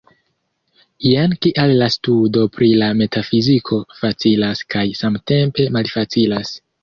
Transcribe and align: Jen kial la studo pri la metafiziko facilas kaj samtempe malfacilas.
Jen 1.07 1.35
kial 1.45 1.73
la 1.81 1.89
studo 1.95 2.45
pri 2.55 2.69
la 2.83 2.87
metafiziko 3.03 3.79
facilas 3.99 4.65
kaj 4.77 4.87
samtempe 5.03 5.69
malfacilas. 5.77 6.57